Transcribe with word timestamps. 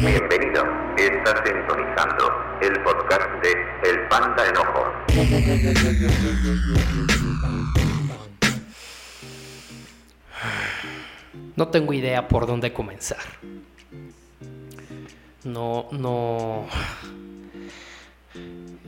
Bienvenido, 0.00 0.64
estás 0.96 1.40
sintonizando 1.46 2.24
el 2.62 2.82
podcast 2.82 3.28
de 3.42 3.52
El 3.90 4.08
Panda 4.08 4.46
Enojo. 4.48 4.82
No 11.56 11.68
tengo 11.68 11.92
idea 11.92 12.28
por 12.28 12.46
dónde 12.46 12.72
comenzar. 12.72 13.18
No, 15.44 15.88
no. 15.92 16.66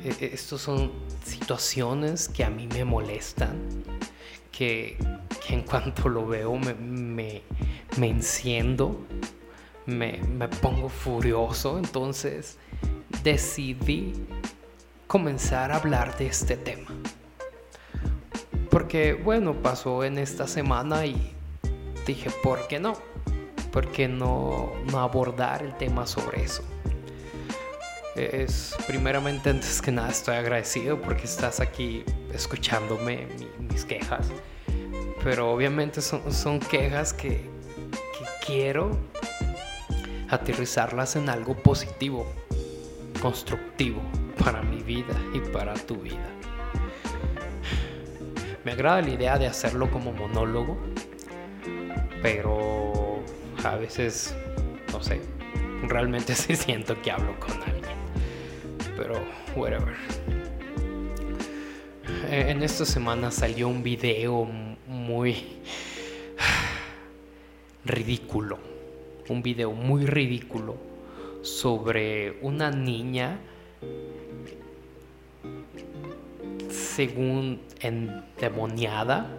E- 0.03 0.17
e- 0.25 0.31
Estos 0.35 0.61
son 0.63 0.93
situaciones 1.25 2.29
que 2.29 2.45
a 2.45 2.51
mí 2.51 2.67
me 2.69 2.85
molestan, 2.85 3.57
que, 4.57 4.97
en 5.49 5.63
cuanto 5.63 6.09
lo 6.09 6.27
veo 6.27 6.57
me, 6.57 6.75
me, 6.75 7.43
me 7.97 8.09
enciendo, 8.09 9.05
me, 9.87 10.19
me 10.19 10.49
pongo 10.49 10.89
furioso, 10.89 11.79
entonces 11.79 12.59
decidí 13.23 14.13
comenzar 15.07 15.73
a 15.73 15.77
hablar 15.77 16.17
de 16.19 16.27
este 16.27 16.57
tema. 16.57 16.91
Porque 18.71 19.15
bueno, 19.15 19.55
pasó 19.55 20.05
en 20.05 20.19
esta 20.19 20.47
semana 20.47 21.07
y 21.07 21.33
dije, 22.07 22.31
¿por 22.43 22.67
qué 22.69 22.79
no? 22.79 22.95
¿Por 23.73 23.91
qué 23.91 24.09
no, 24.09 24.73
no 24.91 24.99
abordar 25.01 25.63
el 25.63 25.77
tema 25.77 26.07
sobre 26.07 26.45
eso? 26.45 26.63
Es 28.15 28.77
primeramente, 28.87 29.51
antes 29.51 29.83
que 29.83 29.91
nada, 29.91 30.11
estoy 30.11 30.37
agradecido 30.37 31.01
porque 31.01 31.25
estás 31.25 31.59
aquí 31.59 32.05
escuchándome 32.35 33.27
mi- 33.39 33.67
mis 33.69 33.85
quejas. 33.85 34.29
Pero 35.23 35.51
obviamente 35.53 36.01
son, 36.03 36.33
son 36.33 36.61
quejas 36.61 37.13
que, 37.15 37.29
que 37.31 38.25
quiero 38.47 38.99
aterrizarlas 40.29 41.17
en 41.17 41.29
algo 41.29 41.55
positivo, 41.57 42.27
constructivo 43.23 44.03
para 44.43 44.63
mi 44.63 44.83
vida 44.83 45.15
y 45.33 45.41
para 45.41 45.75
tu 45.75 45.97
vida. 45.97 46.29
Me 48.65 48.73
agrada 48.73 49.03
la 49.03 49.11
idea 49.11 49.39
de 49.39 49.47
hacerlo 49.47 49.91
como 49.91 50.13
monólogo, 50.13 50.79
pero 52.23 53.23
a 53.65 53.77
veces, 53.77 54.35
no 54.93 55.03
sé, 55.03 55.21
realmente 55.87 56.35
sí 56.35 56.57
siento 56.57 57.01
que 57.03 57.11
hablo 57.11 57.39
con 57.39 57.53
alguien. 57.63 57.95
Pero, 58.97 59.15
whatever. 59.57 59.95
Eh, 62.35 62.51
En 62.51 62.65
esta 62.65 62.85
semana 62.85 63.31
salió 63.31 63.69
un 63.69 63.85
video 63.85 64.45
muy 64.89 65.37
ridículo. 67.85 68.59
Un 69.29 69.41
video 69.41 69.71
muy 69.71 70.05
ridículo 70.05 70.75
sobre 71.43 72.41
una 72.43 72.73
niña 72.73 73.39
según 76.71 77.61
endemoniada 77.79 79.31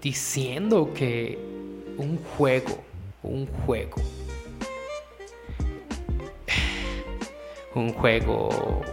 diciendo 0.00 0.92
que 0.94 1.36
un 1.98 2.18
juego, 2.18 2.84
un 3.24 3.48
juego, 3.48 3.96
un 7.74 7.92
juego 7.92 8.84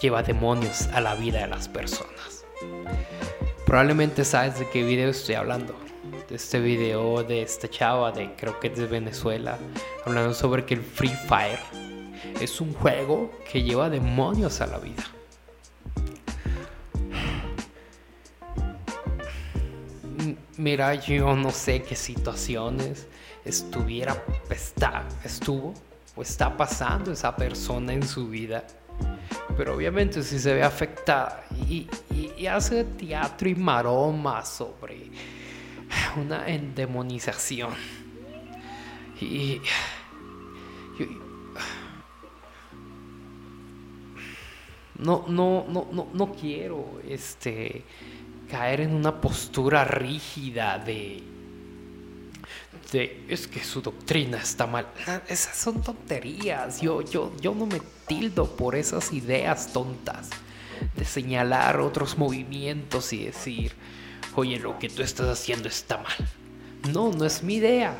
lleva 0.00 0.22
demonios 0.22 0.88
a 0.88 1.00
la 1.00 1.14
vida 1.14 1.40
de 1.40 1.48
las 1.48 1.68
personas. 1.68 2.44
Probablemente 3.64 4.24
sabes 4.24 4.58
de 4.58 4.68
qué 4.68 4.84
video 4.84 5.10
estoy 5.10 5.34
hablando. 5.34 5.74
De 6.28 6.36
este 6.36 6.60
video 6.60 7.22
de 7.22 7.42
esta 7.42 7.68
chava 7.68 8.12
de 8.12 8.34
creo 8.34 8.58
que 8.58 8.68
es 8.68 8.76
de 8.76 8.86
Venezuela, 8.86 9.58
hablando 10.04 10.34
sobre 10.34 10.64
que 10.64 10.74
el 10.74 10.82
Free 10.82 11.16
Fire 11.28 11.58
es 12.40 12.60
un 12.60 12.72
juego 12.74 13.30
que 13.50 13.62
lleva 13.62 13.88
demonios 13.90 14.60
a 14.60 14.66
la 14.66 14.78
vida. 14.78 15.04
Mira, 20.56 20.94
yo 20.94 21.36
no 21.36 21.50
sé 21.50 21.82
qué 21.82 21.94
situaciones 21.94 23.06
estuviera, 23.44 24.24
está, 24.48 25.06
estuvo 25.22 25.74
o 26.16 26.22
está 26.22 26.56
pasando 26.56 27.12
esa 27.12 27.36
persona 27.36 27.92
en 27.92 28.06
su 28.06 28.28
vida. 28.28 28.64
Pero 29.56 29.74
obviamente 29.74 30.22
si 30.22 30.38
se 30.38 30.54
ve 30.54 30.62
afectada 30.62 31.44
y, 31.68 31.88
hace 32.46 32.84
teatro 32.84 33.48
y 33.48 33.54
maroma 33.54 34.44
sobre 34.44 35.10
una 36.16 36.46
endemonización. 36.46 37.72
Y, 39.20 39.26
y- 39.26 39.60
no, 44.98 45.24
no, 45.28 45.64
no, 45.68 45.88
no, 45.92 46.08
no 46.12 46.32
quiero 46.32 47.00
este, 47.08 47.82
caer 48.50 48.82
en 48.82 48.94
una 48.94 49.20
postura 49.20 49.84
rígida 49.84 50.78
de, 50.78 51.22
es 52.92 53.48
que 53.48 53.62
su 53.62 53.82
doctrina 53.82 54.38
está 54.38 54.66
mal. 54.66 54.86
Esas 55.28 55.56
son 55.56 55.82
tonterías. 55.82 56.80
Yo, 56.80 57.02
yo, 57.02 57.32
yo 57.40 57.54
no 57.54 57.66
me 57.66 57.80
tildo 58.06 58.56
por 58.56 58.76
esas 58.76 59.12
ideas 59.12 59.72
tontas 59.72 60.30
de 60.94 61.04
señalar 61.04 61.80
otros 61.80 62.16
movimientos 62.16 63.12
y 63.12 63.26
decir, 63.26 63.72
oye, 64.34 64.58
lo 64.58 64.78
que 64.78 64.88
tú 64.88 65.02
estás 65.02 65.28
haciendo 65.28 65.68
está 65.68 65.98
mal. 65.98 66.16
No, 66.92 67.10
no 67.10 67.24
es 67.24 67.42
mi 67.42 67.56
idea. 67.56 67.96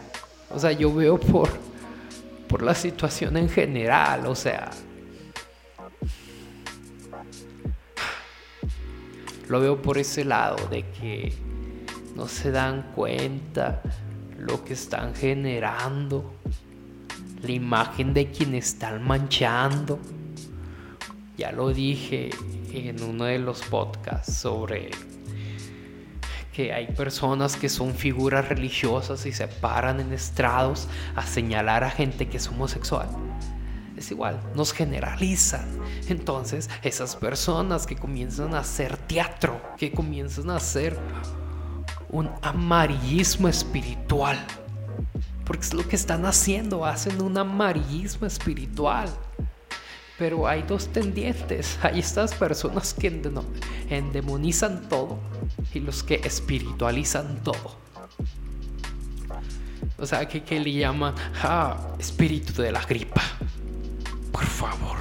O 0.50 0.58
sea, 0.58 0.72
yo 0.72 0.94
veo 0.94 1.18
por, 1.18 1.50
por 2.48 2.62
la 2.62 2.74
situación 2.74 3.36
en 3.36 3.48
general. 3.48 4.26
O 4.26 4.36
sea, 4.36 4.70
lo 9.48 9.60
veo 9.60 9.82
por 9.82 9.98
ese 9.98 10.24
lado 10.24 10.68
de 10.68 10.84
que 10.92 11.34
no 12.14 12.28
se 12.28 12.50
dan 12.50 12.92
cuenta 12.94 13.82
lo 14.46 14.64
que 14.64 14.74
están 14.74 15.14
generando, 15.14 16.34
la 17.42 17.50
imagen 17.50 18.14
de 18.14 18.30
quien 18.30 18.54
están 18.54 19.02
manchando. 19.02 19.98
Ya 21.36 21.52
lo 21.52 21.72
dije 21.72 22.30
en 22.72 23.02
uno 23.02 23.24
de 23.24 23.38
los 23.38 23.62
podcasts 23.62 24.36
sobre 24.36 24.90
que 26.52 26.72
hay 26.72 26.86
personas 26.86 27.56
que 27.56 27.68
son 27.68 27.94
figuras 27.94 28.48
religiosas 28.48 29.26
y 29.26 29.32
se 29.32 29.46
paran 29.46 30.00
en 30.00 30.12
estrados 30.12 30.88
a 31.14 31.26
señalar 31.26 31.84
a 31.84 31.90
gente 31.90 32.28
que 32.28 32.38
es 32.38 32.48
homosexual. 32.48 33.08
Es 33.96 34.10
igual, 34.10 34.40
nos 34.54 34.72
generalizan. 34.72 35.66
Entonces, 36.08 36.70
esas 36.82 37.16
personas 37.16 37.86
que 37.86 37.96
comienzan 37.96 38.54
a 38.54 38.60
hacer 38.60 38.96
teatro, 38.96 39.60
que 39.76 39.92
comienzan 39.92 40.50
a 40.50 40.56
hacer 40.56 40.98
un 42.10 42.30
amarillismo 42.42 43.48
espiritual. 43.48 44.38
Porque 45.44 45.62
es 45.62 45.74
lo 45.74 45.86
que 45.86 45.96
están 45.96 46.26
haciendo, 46.26 46.84
hacen 46.84 47.20
un 47.22 47.36
amarillismo 47.38 48.26
espiritual. 48.26 49.08
Pero 50.18 50.46
hay 50.48 50.62
dos 50.62 50.88
tendientes. 50.88 51.78
Hay 51.82 51.98
estas 52.00 52.34
personas 52.34 52.94
que 52.94 53.08
endemonizan 53.90 54.88
todo 54.88 55.18
y 55.74 55.80
los 55.80 56.02
que 56.02 56.14
espiritualizan 56.24 57.42
todo. 57.44 57.76
O 59.98 60.06
sea, 60.06 60.26
que, 60.26 60.42
que 60.42 60.58
le 60.60 60.72
llaman 60.72 61.14
ah, 61.42 61.76
espíritu 61.98 62.62
de 62.62 62.72
la 62.72 62.82
gripa. 62.82 63.22
Por 64.32 64.44
favor. 64.44 64.96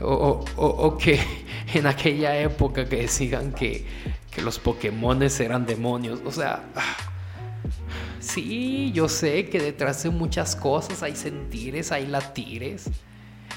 O, 0.00 0.06
o- 0.12 0.44
o- 0.56 0.86
o 0.88 0.98
que 0.98 1.18
en 1.74 1.86
aquella 1.86 2.36
época 2.38 2.86
que 2.88 2.96
decían 2.96 3.52
que, 3.52 3.86
que 4.36 4.42
los 4.42 4.58
Pokémones 4.58 5.40
eran 5.40 5.64
demonios. 5.64 6.20
O 6.26 6.30
sea, 6.30 6.62
sí, 8.20 8.92
yo 8.92 9.08
sé 9.08 9.48
que 9.48 9.58
detrás 9.58 10.02
de 10.02 10.10
muchas 10.10 10.54
cosas 10.54 11.02
hay 11.02 11.16
sentires, 11.16 11.90
hay 11.90 12.06
latires. 12.06 12.90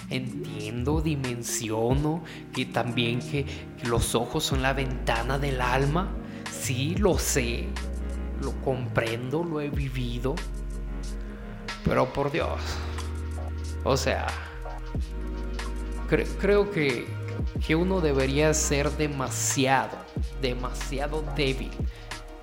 Entiendo, 0.10 1.02
dimensiono 1.02 2.24
que 2.54 2.66
también 2.66 3.20
que, 3.20 3.46
los 3.84 4.16
ojos 4.16 4.46
son 4.46 4.62
la 4.62 4.72
ventana 4.72 5.38
del 5.38 5.60
alma. 5.60 6.08
Sí, 6.50 6.96
lo 6.98 7.18
sé, 7.20 7.66
lo 8.42 8.54
comprendo, 8.62 9.44
lo 9.44 9.60
he 9.60 9.70
vivido. 9.70 10.34
Pero 11.84 12.12
por 12.14 12.32
Dios, 12.32 12.58
o 13.84 13.98
sea, 13.98 14.28
cre- 16.10 16.28
creo 16.40 16.72
que, 16.72 17.06
que 17.66 17.76
uno 17.76 18.02
debería 18.02 18.54
ser 18.54 18.92
demasiado, 18.92 19.98
demasiado 20.42 21.24
débil. 21.36 21.72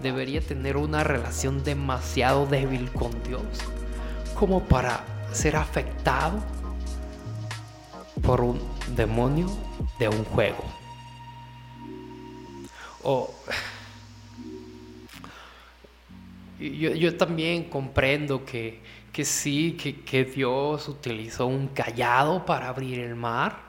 Debería 0.00 0.40
tener 0.40 0.76
una 0.76 1.04
relación 1.04 1.64
demasiado 1.64 2.46
débil 2.46 2.90
con 2.92 3.10
Dios 3.22 3.42
como 4.34 4.62
para 4.62 5.04
ser 5.32 5.56
afectado 5.56 6.42
por 8.22 8.40
un 8.40 8.60
demonio 8.94 9.48
de 9.98 10.08
un 10.08 10.24
juego. 10.24 10.64
O 13.02 13.32
yo, 16.58 17.16
también 17.16 17.64
comprendo 17.64 18.44
que, 18.44 18.80
que 19.12 19.24
sí, 19.24 19.76
que, 19.80 20.00
que 20.00 20.24
Dios 20.24 20.88
utilizó 20.88 21.46
un 21.46 21.68
callado 21.68 22.44
para 22.46 22.68
abrir 22.68 22.98
el 23.00 23.14
mar, 23.14 23.65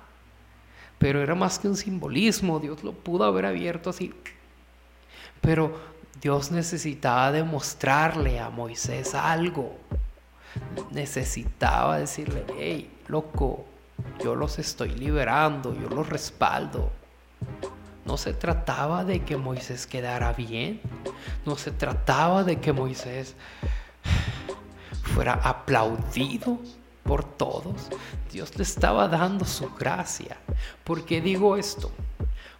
pero 0.97 1.21
era 1.21 1.35
más 1.35 1.59
que 1.59 1.67
un 1.67 1.77
simbolismo, 1.77 2.59
Dios 2.59 2.83
lo 2.83 2.93
pudo 2.93 3.23
haber 3.23 3.45
abierto 3.45 3.89
así. 3.89 4.13
Pero 5.41 5.77
Dios 6.21 6.51
necesitaba 6.51 7.31
demostrarle 7.31 8.39
a 8.39 8.49
Moisés 8.49 9.13
algo. 9.13 9.77
Necesitaba 10.91 11.99
decirle, 11.99 12.45
hey, 12.57 12.89
loco, 13.07 13.65
yo 14.23 14.35
los 14.35 14.57
estoy 14.57 14.89
liberando, 14.89 15.75
yo 15.79 15.89
los 15.89 16.09
respaldo. 16.09 16.91
No 18.05 18.17
se 18.17 18.33
trataba 18.33 19.03
de 19.03 19.23
que 19.23 19.37
Moisés 19.37 19.85
quedara 19.85 20.33
bien. 20.33 20.81
No 21.45 21.57
se 21.57 21.71
trataba 21.71 22.43
de 22.43 22.59
que 22.59 22.73
Moisés 22.73 23.35
fuera 25.03 25.33
aplaudido 25.33 26.59
por 27.07 27.23
todos. 27.23 27.87
Dios 28.31 28.55
le 28.57 28.63
estaba 28.63 29.07
dando 29.07 29.45
su 29.45 29.73
gracia. 29.73 30.37
¿Por 30.83 31.05
qué 31.05 31.21
digo 31.21 31.57
esto? 31.57 31.91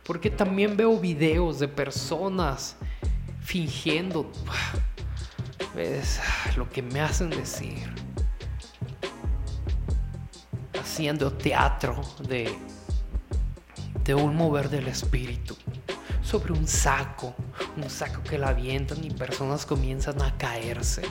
Porque 0.03 0.31
también 0.31 0.77
veo 0.77 0.97
videos 0.97 1.59
de 1.59 1.67
personas 1.67 2.77
fingiendo. 3.41 4.31
Es 5.75 6.19
lo 6.55 6.67
que 6.69 6.81
me 6.81 7.01
hacen 7.01 7.29
decir. 7.29 7.93
Haciendo 10.79 11.33
teatro 11.33 12.01
de, 12.27 12.57
de 14.03 14.15
un 14.15 14.35
mover 14.35 14.69
del 14.69 14.87
espíritu. 14.87 15.55
Sobre 16.23 16.53
un 16.53 16.67
saco. 16.67 17.35
Un 17.75 17.89
saco 17.89 18.23
que 18.23 18.37
la 18.37 18.47
avientan 18.47 19.03
y 19.03 19.11
personas 19.11 19.65
comienzan 19.65 20.21
a 20.21 20.35
caerse. 20.37 21.03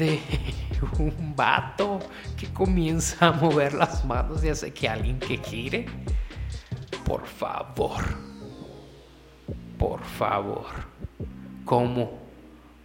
De 0.00 0.18
un 0.98 1.36
vato 1.36 1.98
que 2.34 2.46
comienza 2.54 3.28
a 3.28 3.32
mover 3.32 3.74
las 3.74 4.02
manos 4.02 4.42
y 4.42 4.48
hace 4.48 4.72
que 4.72 4.88
alguien 4.88 5.18
que 5.18 5.36
gire. 5.36 5.84
Por 7.04 7.26
favor. 7.26 8.02
Por 9.78 10.02
favor. 10.02 10.64
¿Cómo? 11.66 12.12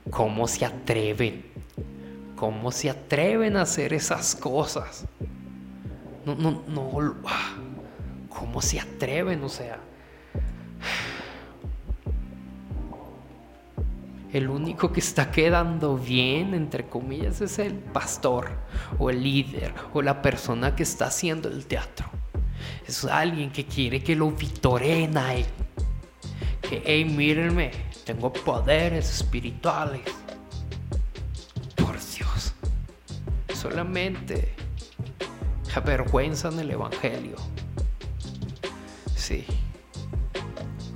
¿Cómo 0.10 0.46
se 0.46 0.66
atreven? 0.66 1.46
¿Cómo 2.36 2.70
se 2.74 2.90
atreven 2.90 3.56
a 3.56 3.62
hacer 3.62 3.94
esas 3.94 4.36
cosas? 4.36 5.06
No, 6.26 6.36
no, 6.36 6.64
no. 6.68 7.16
¿Cómo 8.28 8.62
se 8.62 8.78
atreven? 8.78 9.42
O 9.42 9.48
sea. 9.48 9.80
El 14.36 14.50
único 14.50 14.92
que 14.92 15.00
está 15.00 15.32
quedando 15.32 15.98
bien, 15.98 16.54
entre 16.54 16.90
comillas, 16.90 17.40
es 17.40 17.58
el 17.58 17.76
pastor 17.76 18.50
o 19.00 19.10
el 19.10 19.24
líder 19.24 19.74
o 19.94 20.02
la 20.02 20.22
persona 20.22 20.76
que 20.76 20.84
está 20.84 21.06
haciendo 21.06 21.48
el 21.48 21.66
teatro. 21.68 22.10
Es 22.86 23.06
alguien 23.06 23.50
que 23.50 23.66
quiere 23.66 24.04
que 24.04 24.14
lo 24.14 24.30
vitoreen 24.32 25.18
a 25.18 25.36
él. 25.36 25.46
Que, 26.62 26.84
hey, 26.86 27.06
mírenme, 27.06 27.72
tengo 28.04 28.34
poderes 28.34 29.10
espirituales. 29.10 30.02
Por 31.78 31.94
Dios. 31.94 32.54
Solamente 33.54 34.54
avergüenzan 35.74 36.60
el 36.60 36.72
Evangelio. 36.72 37.38
Sí. 39.16 39.46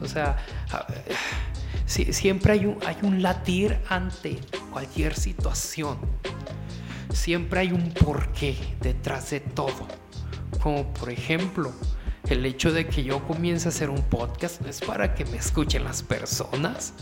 O 0.02 0.08
sea, 0.10 0.38
siempre 1.90 2.54
hay 2.54 2.66
un, 2.66 2.78
hay 2.86 2.98
un 3.02 3.22
latir 3.22 3.78
ante 3.90 4.40
cualquier 4.72 5.16
situación. 5.16 5.98
Siempre 7.12 7.62
hay 7.62 7.72
un 7.72 7.92
porqué 7.92 8.56
detrás 8.80 9.32
de 9.32 9.40
todo. 9.40 9.88
Como 10.62 10.94
por 10.94 11.10
ejemplo, 11.10 11.74
el 12.30 12.46
hecho 12.46 12.72
de 12.72 12.86
que 12.88 13.04
yo 13.04 13.26
comience 13.28 13.68
a 13.68 13.70
hacer 13.70 13.90
un 13.90 14.04
podcast 14.04 14.62
no 14.62 14.70
es 14.70 14.82
para 14.82 15.16
que 15.16 15.26
me 15.26 15.38
escuchen 15.38 15.84
las 15.84 16.04
personas. 16.04 16.94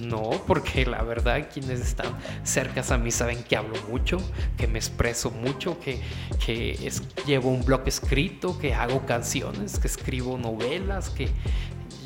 No, 0.00 0.30
porque 0.48 0.84
la 0.84 1.02
verdad 1.02 1.48
quienes 1.50 1.80
están 1.80 2.08
cerca 2.42 2.82
a 2.92 2.98
mí 2.98 3.12
saben 3.12 3.44
que 3.44 3.56
hablo 3.56 3.76
mucho, 3.88 4.18
que 4.56 4.66
me 4.66 4.80
expreso 4.80 5.30
mucho, 5.30 5.78
que, 5.78 6.00
que 6.44 6.90
llevo 7.24 7.50
un 7.50 7.64
blog 7.64 7.82
escrito, 7.86 8.58
que 8.58 8.74
hago 8.74 9.06
canciones, 9.06 9.78
que 9.78 9.86
escribo 9.86 10.38
novelas, 10.38 11.08
que 11.10 11.28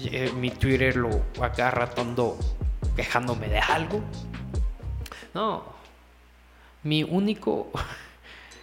eh, 0.06 0.32
mi 0.32 0.50
Twitter 0.50 0.97
lo 0.97 1.11
agarra 1.41 1.91
todo 1.91 2.37
quejándome 2.97 3.49
de 3.49 3.58
algo. 3.58 4.00
No, 5.35 5.64
mi 6.82 7.02
único 7.02 7.70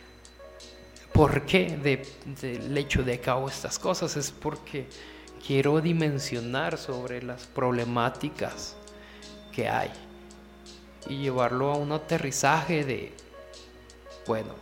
porqué 1.14 1.78
del 1.78 2.78
hecho 2.78 3.04
de 3.04 3.20
que 3.20 3.32
estas 3.48 3.80
cosas 3.80 4.18
es 4.18 4.32
porque 4.32 4.88
quiero 5.46 5.80
dimensionar 5.82 6.78
sobre 6.78 7.22
las 7.22 7.46
problemáticas 7.48 8.76
que 9.52 9.70
hay 9.70 9.92
y 11.10 11.18
llevarlo 11.18 11.72
a 11.72 11.78
un 11.78 11.92
aterrizaje 11.92 12.84
de, 12.84 13.14
bueno, 14.28 14.54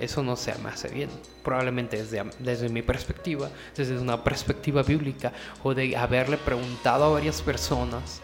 eso 0.00 0.22
no 0.22 0.36
se 0.36 0.54
me 0.58 0.70
hace 0.70 0.88
bien. 0.88 1.10
Probablemente 1.42 1.96
desde, 1.96 2.24
desde 2.38 2.68
mi 2.68 2.82
perspectiva, 2.82 3.50
desde 3.76 3.98
una 3.98 4.22
perspectiva 4.22 4.82
bíblica, 4.82 5.32
o 5.62 5.74
de 5.74 5.96
haberle 5.96 6.36
preguntado 6.36 7.04
a 7.04 7.08
varias 7.08 7.42
personas, 7.42 8.20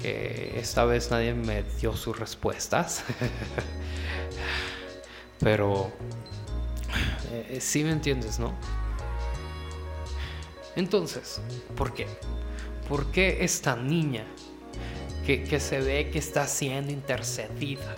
que 0.00 0.58
esta 0.58 0.84
vez 0.84 1.10
nadie 1.10 1.34
me 1.34 1.62
dio 1.80 1.96
sus 1.96 2.18
respuestas. 2.18 3.04
Pero 5.40 5.92
eh, 7.30 7.58
sí 7.60 7.84
me 7.84 7.90
entiendes, 7.90 8.38
¿no? 8.38 8.54
Entonces, 10.76 11.40
¿por 11.76 11.92
qué? 11.92 12.06
¿Por 12.88 13.10
qué 13.10 13.44
esta 13.44 13.76
niña 13.76 14.24
que, 15.26 15.44
que 15.44 15.60
se 15.60 15.80
ve 15.80 16.10
que 16.10 16.18
está 16.18 16.46
siendo 16.46 16.92
intercedida? 16.92 17.94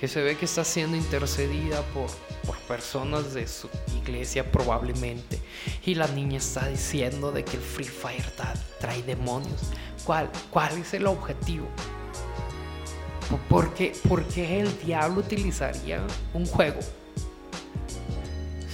Que 0.00 0.08
se 0.08 0.22
ve 0.22 0.34
que 0.34 0.46
está 0.46 0.64
siendo 0.64 0.96
intercedida 0.96 1.82
por, 1.92 2.08
por 2.46 2.56
personas 2.60 3.34
de 3.34 3.46
su 3.46 3.68
iglesia 3.94 4.50
probablemente. 4.50 5.38
Y 5.84 5.94
la 5.94 6.08
niña 6.08 6.38
está 6.38 6.66
diciendo 6.68 7.30
de 7.30 7.44
que 7.44 7.58
el 7.58 7.62
Free 7.62 7.84
Fire 7.84 8.24
trae 8.80 9.02
demonios. 9.02 9.60
¿Cuál, 10.04 10.30
cuál 10.50 10.78
es 10.78 10.94
el 10.94 11.06
objetivo? 11.06 11.68
¿Por 13.50 13.74
qué, 13.74 13.92
¿Por 14.08 14.24
qué 14.24 14.60
el 14.60 14.78
diablo 14.80 15.20
utilizaría 15.20 16.02
un 16.32 16.46
juego? 16.46 16.80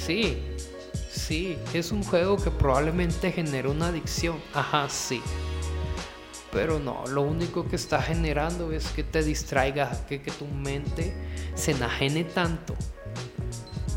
Sí, 0.06 0.38
sí, 1.10 1.58
es 1.74 1.90
un 1.90 2.04
juego 2.04 2.36
que 2.36 2.52
probablemente 2.52 3.32
genera 3.32 3.68
una 3.68 3.88
adicción. 3.88 4.40
Ajá, 4.54 4.88
sí. 4.88 5.20
Pero 6.56 6.78
no, 6.78 7.04
lo 7.08 7.20
único 7.20 7.68
que 7.68 7.76
está 7.76 8.00
generando 8.00 8.72
es 8.72 8.86
que 8.92 9.04
te 9.04 9.22
distraiga, 9.22 9.90
que, 10.08 10.22
que 10.22 10.30
tu 10.30 10.46
mente 10.46 11.14
se 11.54 11.72
enajene 11.72 12.24
tanto, 12.24 12.74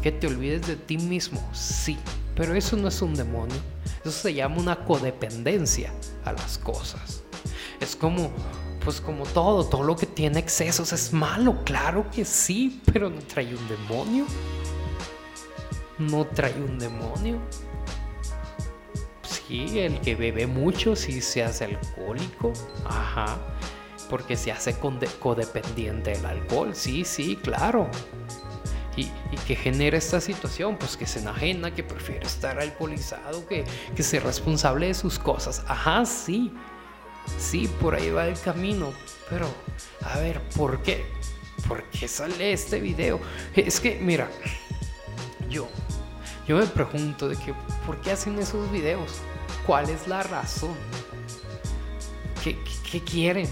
que 0.02 0.12
te 0.12 0.28
olvides 0.28 0.68
de 0.68 0.76
ti 0.76 0.98
mismo. 0.98 1.42
Sí, 1.54 1.98
pero 2.36 2.54
eso 2.56 2.76
no 2.76 2.90
es 2.90 3.02
un 3.02 3.16
demonio. 3.16 3.56
Eso 4.02 4.12
se 4.12 4.34
llama 4.34 4.58
una 4.58 4.84
codependencia 4.84 5.94
a 6.26 6.34
las 6.34 6.58
cosas. 6.58 7.24
Es 7.80 7.96
como, 7.96 8.30
pues 8.84 9.00
como 9.00 9.24
todo, 9.24 9.64
todo 9.64 9.84
lo 9.84 9.96
que 9.96 10.06
tiene 10.06 10.40
excesos 10.40 10.92
es 10.92 11.14
malo, 11.14 11.64
claro 11.64 12.12
que 12.12 12.26
sí, 12.26 12.82
pero 12.92 13.10
no 13.10 13.22
trae 13.22 13.56
un 13.56 13.68
demonio. 13.70 14.26
No 15.98 16.28
trae 16.28 16.62
un 16.62 16.78
demonio 16.78 17.40
el 19.50 20.00
que 20.02 20.16
bebe 20.16 20.46
mucho 20.46 20.96
sí 20.96 21.22
se 21.22 21.44
hace 21.44 21.66
alcohólico, 21.66 22.54
ajá, 22.86 23.38
porque 24.10 24.36
se 24.36 24.52
hace 24.52 24.76
codependiente 24.78 26.12
del 26.12 26.26
alcohol, 26.26 26.76
sí, 26.76 27.04
sí, 27.04 27.36
claro. 27.36 27.90
Y, 28.96 29.10
que 29.48 29.56
genera 29.56 29.98
esta 29.98 30.22
situación, 30.22 30.78
pues 30.78 30.96
que 30.96 31.08
se 31.08 31.20
enajena, 31.20 31.74
que 31.74 31.84
prefiere 31.84 32.26
estar 32.26 32.60
alcoholizado, 32.60 33.48
que, 33.48 33.64
que 33.96 34.04
ser 34.04 34.24
responsable 34.24 34.88
de 34.88 34.94
sus 34.94 35.18
cosas, 35.18 35.64
ajá, 35.68 36.06
sí, 36.06 36.54
sí, 37.40 37.68
por 37.82 37.96
ahí 37.96 38.12
va 38.12 38.28
el 38.28 38.40
camino, 38.40 38.94
pero 39.30 39.48
a 40.02 40.20
ver, 40.20 40.40
¿por 40.56 40.84
qué? 40.84 41.04
¿Por 41.68 41.84
qué 41.86 42.08
sale 42.08 42.54
este 42.54 42.80
video? 42.80 43.20
Es 43.56 43.80
que, 43.80 43.98
mira, 44.00 44.30
yo, 45.50 45.68
yo 46.48 46.58
me 46.58 46.68
pregunto 46.68 47.28
de 47.28 47.38
que, 47.38 47.56
¿por 47.88 48.00
qué 48.02 48.12
hacen 48.12 48.38
esos 48.38 48.72
videos? 48.72 49.22
¿Cuál 49.70 49.88
es 49.92 50.08
la 50.08 50.24
razón? 50.24 50.76
¿Qué, 52.44 52.58
quieren? 53.02 53.48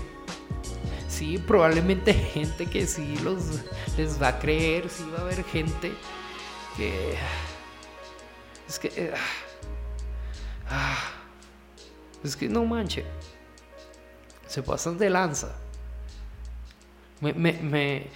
Sí, 1.07 1.37
probablemente 1.37 2.11
gente 2.33 2.65
que 2.65 2.87
sí 2.87 3.15
los, 3.23 3.61
les 3.97 4.19
va 4.19 4.29
a 4.29 4.39
creer, 4.39 4.89
sí 4.89 5.03
va 5.13 5.19
a 5.19 5.21
haber 5.21 5.43
gente 5.43 5.91
que... 6.75 7.13
Es 8.67 8.79
que... 8.79 8.87
Eh, 8.95 9.13
ah, 10.71 10.97
es 12.23 12.35
que 12.35 12.49
no 12.49 12.65
manche. 12.65 13.05
se 14.47 14.63
pasan 14.63 14.97
de 14.97 15.11
lanza. 15.11 15.55
Me, 17.21 17.31
me, 17.33 17.53
me 17.53 18.07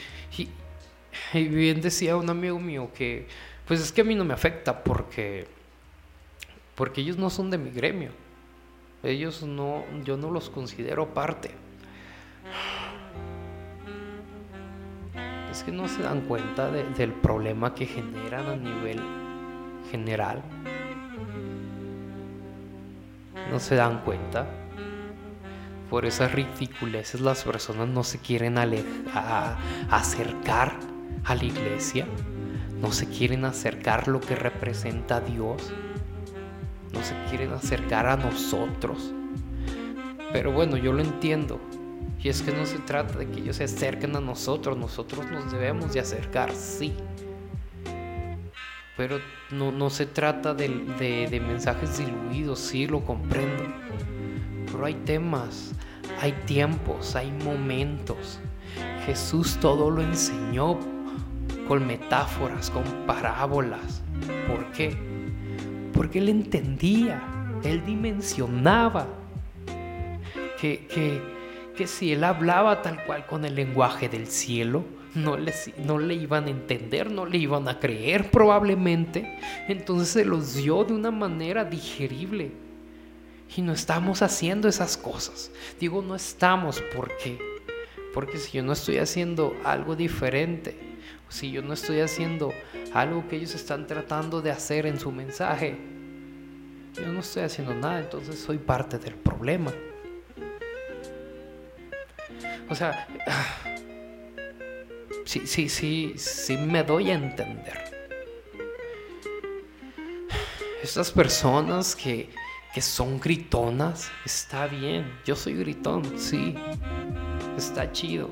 y, 1.34 1.48
bien 1.48 1.82
decía 1.82 2.18
un 2.18 2.32
amigo 2.32 2.58
mío 2.58 2.90
que, 2.96 3.28
pues 3.68 3.80
es 3.80 3.92
que 3.92 4.02
a 4.02 4.04
mí 4.04 4.16
no 4.16 4.26
me 4.26 4.34
afecta 4.34 4.84
porque, 4.84 5.61
porque 6.76 7.02
ellos 7.02 7.18
no 7.18 7.30
son 7.30 7.50
de 7.52 7.58
mi 7.58 7.72
gremio. 7.72 8.12
Ellos 9.04 9.44
no, 9.44 9.84
yo 10.04 10.18
no 10.18 10.30
los 10.32 10.50
considero 10.50 11.14
parte. 11.14 11.52
Es 15.52 15.64
que 15.64 15.72
no 15.72 15.88
se 15.88 16.04
dan 16.04 16.22
cuenta 16.22 16.72
del 16.72 17.12
problema 17.12 17.76
que 17.76 17.86
generan 17.86 18.48
a 18.48 18.56
nivel 18.56 19.02
general. 19.92 20.42
No 23.50 23.60
se 23.60 23.76
dan 23.76 24.02
cuenta. 24.04 24.48
Por 25.90 26.06
esas 26.06 26.32
ridiculeces 26.32 27.20
las 27.20 27.44
personas 27.44 27.90
no 27.90 28.04
se 28.04 28.20
quieren 28.20 28.58
acercar 29.90 30.78
a 31.26 31.36
la 31.36 31.44
iglesia. 31.44 32.08
No 32.80 32.94
se 32.94 33.08
quieren 33.08 33.44
acercar 33.44 34.08
lo 34.08 34.22
que 34.22 34.36
representa 34.36 35.18
a 35.18 35.22
Dios. 35.22 35.74
No 36.94 37.04
se 37.04 37.16
quieren 37.30 37.52
acercar 37.54 38.08
a 38.08 38.18
nosotros. 38.18 39.14
Pero 40.34 40.52
bueno, 40.52 40.78
yo 40.78 40.94
lo 40.94 41.02
entiendo. 41.02 41.60
Y 42.24 42.30
es 42.30 42.42
que 42.42 42.52
no 42.52 42.66
se 42.66 42.78
trata 42.80 43.18
de 43.18 43.28
que 43.28 43.40
ellos 43.40 43.56
se 43.56 43.64
acerquen 43.64 44.16
a 44.16 44.20
nosotros, 44.20 44.78
nosotros 44.78 45.26
nos 45.32 45.52
debemos 45.52 45.94
de 45.94 46.02
acercar, 46.02 46.52
sí. 46.54 46.94
Pero 48.96 49.20
no, 49.50 49.90
se 49.90 50.06
trata 50.06 50.54
de, 50.54 50.70
de, 51.30 51.40
mensajes 51.40 51.98
diluidos, 51.98 52.60
sí, 52.60 52.86
lo 52.86 53.04
comprendo. 53.04 53.64
Pero 54.72 54.86
hay 54.86 54.94
temas, 54.94 55.72
hay 56.22 56.34
tiempos, 56.46 57.16
hay 57.16 57.32
momentos. 57.32 58.40
Jesús 59.06 59.58
todo 59.60 59.90
lo 59.90 60.04
enseñó 60.04 60.78
con 61.68 61.88
metáforas, 61.88 62.70
con 62.70 62.84
parábolas. 63.08 64.04
¿Por 64.48 64.72
qué? 64.72 65.11
Porque 65.94 66.20
él 66.20 66.30
entendía, 66.30 67.24
él 67.64 67.86
dimensionaba 67.86 69.08
que, 70.60 70.88
que 70.88 71.22
que 71.76 71.88
si 71.88 72.14
él 72.14 72.24
hablaba 72.24 72.82
tal 72.82 73.04
cual 73.06 73.26
con 73.26 73.46
el 73.46 73.56
lenguaje 73.56 74.10
del 74.10 74.28
cielo, 74.28 74.84
no 75.16 75.38
le, 75.38 75.54
no 75.86 76.00
le 76.00 76.14
iban 76.16 76.46
a 76.46 76.50
entender, 76.50 77.12
no 77.12 77.26
le 77.26 77.38
iban 77.38 77.68
a 77.68 77.80
creer 77.80 78.32
probablemente. 78.32 79.38
Entonces 79.68 80.10
se 80.10 80.26
los 80.26 80.56
dio 80.56 80.84
de 80.84 80.94
una 80.94 81.12
manera 81.12 81.66
digerible. 81.66 82.52
Y 83.56 83.62
no 83.62 83.74
estamos 83.74 84.22
haciendo 84.22 84.70
esas 84.70 84.96
cosas. 84.96 85.52
Digo, 85.80 86.02
no 86.02 86.16
estamos, 86.16 86.82
¿por 86.96 87.12
qué? 87.18 87.38
Porque 88.14 88.38
si 88.38 88.58
yo 88.58 88.64
no 88.64 88.72
estoy 88.72 88.98
haciendo 88.98 89.56
algo 89.66 89.96
diferente, 89.96 90.78
si 91.28 91.52
yo 91.52 91.62
no 91.62 91.74
estoy 91.74 92.00
haciendo 92.00 92.54
algo 92.94 93.28
que 93.28 93.38
ellos 93.38 93.56
están 93.56 93.88
tratando 93.88 94.42
de 94.42 94.52
hacer 94.52 94.86
en 94.86 95.00
su 95.00 95.12
mensaje, 95.12 95.78
yo 96.94 97.08
no 97.08 97.22
estoy 97.22 97.44
haciendo 97.44 97.74
nada, 97.74 98.00
entonces 98.00 98.40
soy 98.40 98.58
parte 98.58 99.00
del 99.00 99.16
problema. 99.16 99.72
O 102.70 102.76
sea, 102.76 103.08
sí, 105.26 105.42
sí, 105.46 105.70
sí, 105.70 106.14
sí 106.18 106.58
me 106.58 106.84
doy 106.84 107.12
a 107.12 107.16
entender. 107.16 107.80
Estas 110.84 111.12
personas 111.12 111.96
que, 111.96 112.30
que 112.74 112.82
son 112.82 113.20
gritonas, 113.20 114.12
está 114.26 114.68
bien. 114.68 115.20
Yo 115.26 115.36
soy 115.36 115.56
gritón, 115.56 116.18
sí. 116.18 116.56
Está 117.58 117.92
chido. 117.92 118.30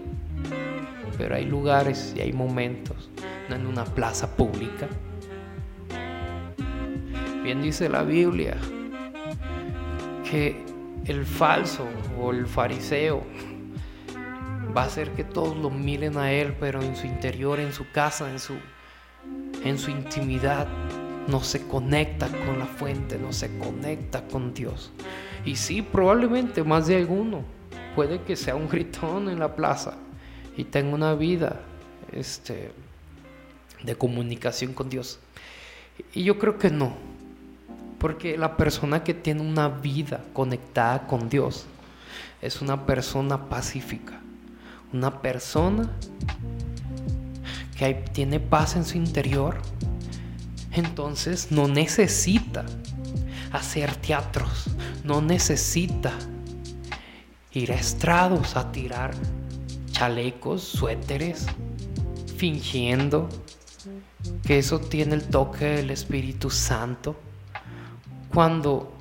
Pero 1.18 1.36
hay 1.36 1.46
lugares 1.46 2.14
y 2.16 2.22
hay 2.22 2.32
momentos, 2.32 3.10
en 3.56 3.66
una 3.66 3.86
plaza 3.86 4.36
pública. 4.36 4.88
Bien 7.44 7.62
dice 7.62 7.90
la 7.90 8.04
Biblia 8.04 8.58
que 10.30 10.64
el 11.06 11.26
falso 11.26 11.88
o 12.22 12.32
el 12.32 12.46
fariseo 12.46 13.24
va 14.76 14.84
a 14.84 14.86
hacer 14.86 15.12
que 15.12 15.24
todos 15.24 15.58
lo 15.58 15.70
miren 15.70 16.18
a 16.18 16.32
Él, 16.32 16.56
pero 16.60 16.82
en 16.82 16.96
su 16.96 17.08
interior, 17.08 17.60
en 17.60 17.74
su 17.74 17.90
casa, 17.92 18.30
en 18.30 18.40
su, 18.40 18.54
en 19.64 19.78
su 19.80 19.90
intimidad, 19.90 20.68
no 21.28 21.42
se 21.42 21.68
conecta 21.68 22.28
con 22.28 22.60
la 22.60 22.66
fuente, 22.66 23.18
no 23.18 23.34
se 23.34 23.58
conecta 23.58 24.24
con 24.28 24.54
Dios. 24.54 24.92
Y 25.46 25.56
sí, 25.56 25.82
probablemente 25.82 26.64
más 26.64 26.88
de 26.88 26.98
alguno 26.98 27.44
puede 27.96 28.22
que 28.22 28.36
sea 28.36 28.56
un 28.56 28.68
gritón 28.70 29.30
en 29.30 29.40
la 29.40 29.56
plaza 29.56 29.96
y 30.58 30.66
tenga 30.66 30.94
una 30.94 31.14
vida 31.16 31.62
este, 32.12 32.72
de 33.84 33.96
comunicación 33.96 34.74
con 34.74 34.90
Dios. 34.90 35.20
Y 36.14 36.24
yo 36.24 36.40
creo 36.40 36.58
que 36.58 36.70
no, 36.70 36.96
porque 38.00 38.38
la 38.38 38.58
persona 38.58 39.04
que 39.04 39.14
tiene 39.14 39.42
una 39.42 39.70
vida 39.70 40.24
conectada 40.34 41.08
con 41.08 41.30
Dios 41.30 41.66
es 42.42 42.62
una 42.62 42.86
persona 42.86 43.50
pacífica 43.50 44.20
una 44.94 45.22
persona 45.22 45.90
que 47.78 47.94
tiene 47.94 48.40
paz 48.40 48.76
en 48.76 48.86
su 48.86 48.98
interior, 48.98 49.58
entonces 50.72 51.52
no 51.52 51.68
necesita 51.68 52.66
hacer 53.52 53.96
teatros, 53.96 54.66
no 55.04 55.22
necesita 55.22 56.14
ir 57.52 57.72
a 57.72 57.76
estrados 57.76 58.56
a 58.56 58.72
tirar 58.72 59.12
chalecos, 59.92 60.64
suéteres, 60.64 61.46
fingiendo 62.38 63.30
que 64.44 64.60
eso 64.60 64.80
tiene 64.80 65.16
el 65.16 65.24
toque 65.24 65.66
del 65.66 65.92
Espíritu 65.92 66.50
Santo, 66.50 67.16
cuando 68.34 68.94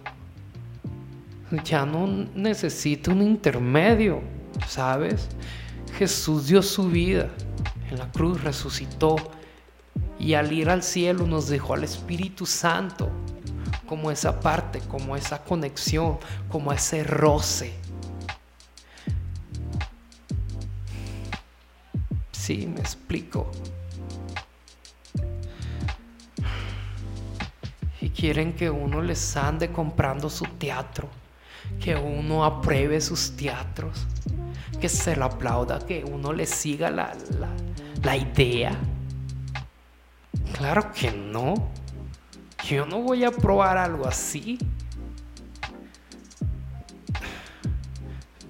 ya 1.64 1.84
no 1.87 2.06
necesita 2.34 3.10
un 3.10 3.22
intermedio, 3.22 4.20
¿sabes? 4.66 5.28
Jesús 5.96 6.46
dio 6.48 6.62
su 6.62 6.88
vida, 6.88 7.28
en 7.90 7.98
la 7.98 8.10
cruz 8.10 8.42
resucitó 8.42 9.16
y 10.18 10.34
al 10.34 10.52
ir 10.52 10.68
al 10.68 10.82
cielo 10.82 11.26
nos 11.26 11.48
dejó 11.48 11.75
al 11.75 11.84
Espíritu 11.84 12.44
Santo 12.44 13.10
como 13.87 14.10
esa 14.10 14.38
parte, 14.40 14.80
como 14.80 15.16
esa 15.16 15.42
conexión, 15.42 16.18
como 16.48 16.72
ese 16.72 17.02
roce. 17.02 17.72
Sí, 22.32 22.66
me 22.66 22.80
explico. 22.80 23.50
Quieren 28.18 28.52
que 28.52 28.68
uno 28.68 29.00
les 29.00 29.37
ande 29.37 29.70
comprando 29.70 30.28
su 30.28 30.44
teatro, 30.44 31.08
que 31.80 31.94
uno 31.94 32.44
apruebe 32.44 33.00
sus 33.00 33.37
teatros 33.37 34.06
que 34.80 34.88
se 34.88 35.14
lo 35.14 35.26
aplauda, 35.26 35.78
que 35.78 36.04
uno 36.04 36.32
le 36.32 36.44
siga 36.44 36.90
la, 36.90 37.16
la, 38.02 38.16
idea. 38.16 38.76
Claro 40.52 40.92
que 40.92 41.12
no. 41.12 41.54
Yo 42.64 42.87
no 42.87 43.00
voy 43.00 43.25
a 43.25 43.30
probar 43.30 43.78
algo 43.78 44.06
así. 44.06 44.58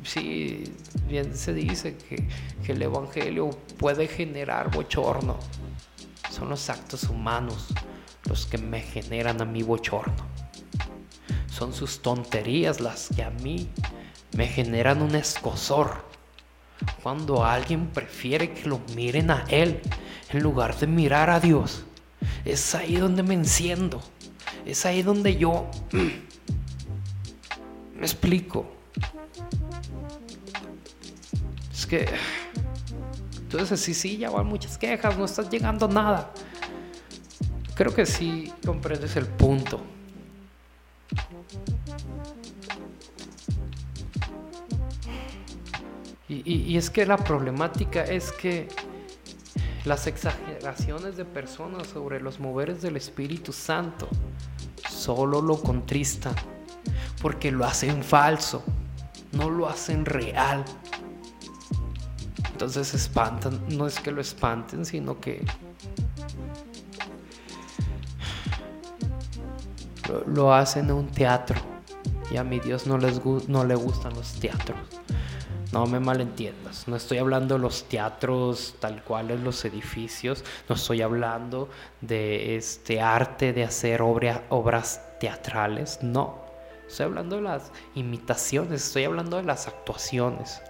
Sí, 0.03 0.65
bien 1.07 1.37
se 1.37 1.53
dice 1.53 1.97
que, 1.97 2.29
que, 2.65 2.73
el 2.73 2.83
Evangelio 2.83 3.51
puede 3.79 4.07
generar 4.07 4.71
bochorno. 4.71 5.37
Son 6.31 6.49
los 6.49 6.69
actos 6.71 7.05
humanos 7.05 7.69
los 8.29 8.47
que 8.47 8.59
me 8.59 8.81
generan 8.81 9.41
a 9.41 9.45
mí 9.45 9.63
bochorno. 9.63 10.27
Son 11.51 11.73
sus 11.73 12.03
tonterías 12.03 12.81
las 12.81 13.09
que 13.15 13.23
a 13.23 13.31
mí 13.31 13.69
me 14.37 14.47
generan 14.47 15.03
un 15.03 15.15
escosor 15.15 16.05
cuando 17.03 17.45
alguien 17.45 17.89
prefiere 17.89 18.53
que 18.53 18.69
lo 18.69 18.81
miren 18.95 19.31
a 19.31 19.45
Él 19.49 19.81
en 20.31 20.43
lugar 20.43 20.79
de 20.79 20.87
mirar 20.87 21.31
a 21.31 21.41
Dios. 21.41 21.85
Es 22.45 22.75
ahí 22.75 22.97
donde 22.97 23.23
me 23.23 23.35
enciendo. 23.35 24.01
Es 24.67 24.85
ahí 24.87 25.03
donde 25.03 25.37
yo 25.37 25.69
me 25.93 26.23
explico. 28.03 28.71
Es 31.73 31.87
que... 31.87 32.09
Entonces 33.41 33.81
sí, 33.81 33.95
sí, 33.95 34.19
ya 34.19 34.29
van 34.29 34.47
muchas 34.47 34.77
quejas, 34.77 35.17
no 35.17 35.25
estás 35.25 35.49
llegando 35.49 35.87
a 35.87 35.89
nada. 35.89 36.31
Creo 37.79 37.95
que 37.95 38.07
sí 38.07 38.53
comprendes 38.67 39.15
el 39.15 39.27
punto. 39.27 39.81
Y, 46.29 46.77
es 46.77 46.91
que 46.91 47.07
la 47.07 47.17
problemática 47.17 48.03
es 48.03 48.33
que 48.33 48.67
las 49.85 50.09
exageraciones 50.09 51.17
de 51.17 51.25
personas 51.25 51.87
sobre 51.87 52.21
los 52.21 52.41
moveres 52.41 52.83
del 52.83 52.97
Espíritu 52.97 53.53
Santo 53.53 54.09
solo 54.91 55.41
lo 55.41 55.63
contristan 55.63 56.35
porque 57.23 57.53
lo 57.53 57.65
hacen 57.65 58.03
falso. 58.03 58.65
no 59.31 59.51
lo 59.51 59.69
hacen 59.69 60.05
real. 60.05 60.65
Entonces 62.51 62.93
espantan, 62.93 63.63
no 63.69 63.87
es 63.87 64.01
que 64.01 64.11
lo 64.11 64.21
espanten, 64.21 64.85
sino 64.85 65.21
que 65.21 65.45
lo, 70.27 70.55
hacen 70.55 70.87
en 70.87 70.93
un 70.93 71.09
teatro. 71.09 71.61
Y 72.31 72.37
a 72.37 72.45
mi 72.45 72.61
Dios 72.61 72.87
no, 72.87 72.99
les, 72.99 73.25
no 73.49 73.65
le 73.65 73.75
gustan 73.75 74.15
los 74.15 74.33
teatros. 74.41 74.79
No 75.73 75.87
me 75.87 76.01
malentiendas, 76.01 76.89
no 76.89 76.97
estoy 76.97 77.19
hablando 77.19 77.57
de 77.57 77.61
los 77.61 77.85
teatros 77.85 78.77
tal 78.81 79.05
cual 79.05 79.31
en 79.31 79.45
los 79.45 79.67
edificios, 79.67 80.43
no 80.67 80.77
estoy 80.77 81.03
hablando 81.03 81.69
de 82.01 82.57
este 82.57 83.03
arte 83.03 83.53
de 83.53 83.65
hacer 83.65 84.01
obras 84.01 85.03
teatrales, 85.21 85.99
no. 86.03 86.39
Estoy 86.89 87.05
hablando 87.05 87.37
de 87.37 87.43
las 87.43 87.71
imitaciones, 87.95 88.87
estoy 88.87 89.05
hablando 89.05 89.37
de 89.37 89.43
las 89.43 89.69
actuaciones. 89.69 90.63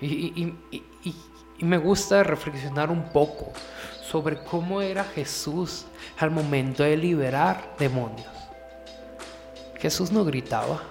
Y, 0.00 0.54
me 1.58 1.78
gusta 1.78 2.24
reflexionar 2.24 2.90
un 2.90 3.04
poco 3.10 3.52
sobre 4.12 4.44
cómo 4.44 4.82
era 4.82 5.04
Jesús 5.04 5.86
al 6.18 6.30
momento 6.30 6.82
de 6.82 6.98
liberar 6.98 7.74
demonios. 7.78 8.28
Jesús 9.78 10.12
no 10.12 10.22
gritaba. 10.22 10.82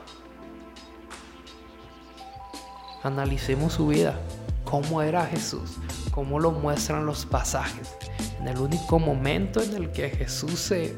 Analicemos 3.03 3.73
su 3.73 3.89
vida. 3.89 4.19
¿Cómo 4.65 5.03
era 5.03 5.23
Jesús? 5.27 5.77
¿Cómo 6.09 6.39
lo 6.39 6.51
muestran 6.51 7.05
los 7.05 7.27
pasajes? 7.27 7.95
En 8.39 8.47
el 8.47 8.57
único 8.57 8.97
momento 8.97 9.61
en 9.61 9.75
el 9.75 9.91
que 9.91 10.09
Jesús 10.09 10.59
se, 10.59 10.97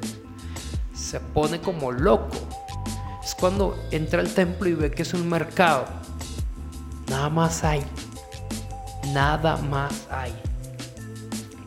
se 0.95 1.19
pone 1.19 1.59
como 1.59 1.91
loco 1.91 2.37
es 3.21 3.35
cuando 3.35 3.75
entra 3.91 4.21
al 4.21 4.33
templo 4.33 4.69
y 4.69 4.75
ve 4.75 4.91
que 4.91 5.01
es 5.01 5.13
un 5.13 5.27
mercado. 5.27 5.85
Nada 7.09 7.27
más 7.27 7.65
hay. 7.65 7.83
Nada 9.11 9.57
más 9.57 10.07
hay. 10.09 10.33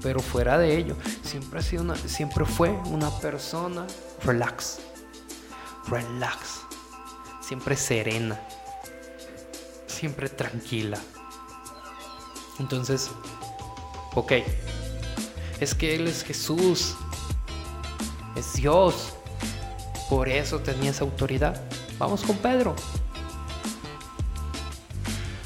Pero 0.06 0.20
fuera 0.20 0.56
de 0.56 0.78
ello, 0.78 0.94
siempre, 1.24 1.58
ha 1.58 1.62
sido 1.62 1.82
una, 1.82 1.96
siempre 1.96 2.44
fue 2.44 2.70
una 2.70 3.10
persona 3.18 3.88
relax. 4.22 4.78
Relax. 5.88 6.60
Siempre 7.40 7.74
serena. 7.74 8.40
Siempre 9.88 10.28
tranquila. 10.28 10.96
Entonces, 12.60 13.10
ok. 14.14 14.34
Es 15.58 15.74
que 15.74 15.96
Él 15.96 16.06
es 16.06 16.22
Jesús. 16.22 16.94
Es 18.36 18.52
Dios. 18.52 19.12
Por 20.08 20.28
eso 20.28 20.60
tenía 20.60 20.92
esa 20.92 21.02
autoridad. 21.02 21.60
Vamos 21.98 22.22
con 22.22 22.36
Pedro. 22.36 22.76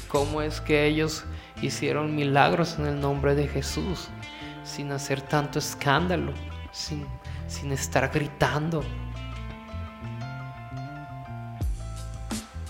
¿Cómo 0.07 0.43
es 0.43 0.61
que 0.61 0.85
ellos 0.85 1.23
hicieron 1.63 2.15
milagros 2.15 2.75
en 2.77 2.85
el 2.85 3.01
nombre 3.01 3.33
de 3.33 3.47
Jesús 3.47 4.09
sin 4.81 4.91
hacer 4.93 5.21
tanto 5.21 5.59
escándalo, 5.59 6.33
sin, 6.71 7.05
sin 7.47 7.71
estar 7.71 8.09
gritando? 8.11 8.83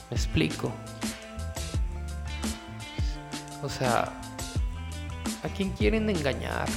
¿Me 0.09 0.17
explico? 0.17 0.73
O 3.63 3.69
sea, 3.69 4.11
¿a 5.41 5.47
quién 5.55 5.69
quieren 5.69 6.09
engañar? 6.09 6.67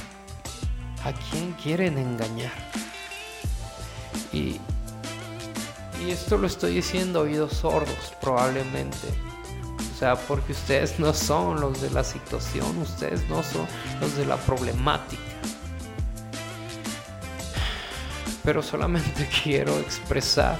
¿A 1.03 1.11
quién 1.11 1.51
quieren 1.61 1.97
engañar? 1.97 2.53
Y, 4.31 4.61
y 6.01 6.11
esto 6.11 6.37
lo 6.37 6.47
estoy 6.47 6.75
diciendo 6.75 7.19
a 7.19 7.23
oídos 7.23 7.51
sordos, 7.57 8.13
probablemente. 8.21 9.24
O 9.95 9.97
sea, 9.97 10.17
porque 10.17 10.51
ustedes 10.51 10.99
no 10.99 11.13
son 11.13 11.61
los 11.61 11.81
de 11.81 11.89
la 11.89 12.03
situación, 12.03 12.77
ustedes 12.79 13.29
no 13.29 13.41
son 13.41 13.65
los 14.01 14.17
de 14.17 14.25
la 14.25 14.35
problemática. 14.35 15.23
Pero 18.43 18.61
solamente 18.61 19.29
quiero 19.43 19.79
expresar 19.79 20.59